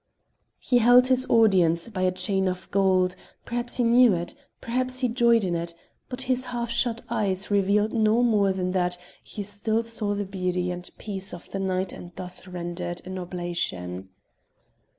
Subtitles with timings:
[0.57, 3.15] He held his audience by a chain of gold:
[3.45, 5.75] perhaps he knew it, perhaps he joyed in it,
[6.09, 10.71] but his half shut eyes revealed no more than that he still saw the beauty
[10.71, 14.09] and peace of the night and thus rendered an oblation.